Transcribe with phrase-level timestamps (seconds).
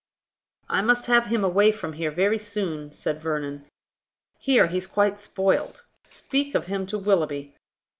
[0.67, 3.65] "I must have him away from here very soon," said Vernon.
[4.39, 5.83] "Here he's quite spoiled.
[6.07, 7.55] Speak of him to Willoughby.